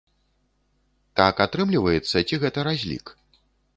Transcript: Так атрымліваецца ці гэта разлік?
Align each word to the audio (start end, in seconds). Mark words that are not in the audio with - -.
Так 1.21 1.43
атрымліваецца 1.47 2.17
ці 2.27 2.43
гэта 2.45 2.59
разлік? 2.73 3.05